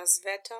Das 0.00 0.24
Wetter. 0.24 0.56